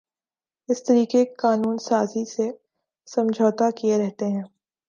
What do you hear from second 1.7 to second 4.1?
سازی سے سمجھوتاکیے